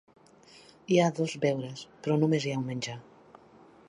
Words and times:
Hi 0.93 0.95
ha 1.03 1.09
dos 1.19 1.35
beures, 1.45 1.83
però 2.07 2.17
només 2.23 2.47
hi 2.49 2.55
ha 2.55 2.59
un 2.63 2.67
menjar. 2.71 2.97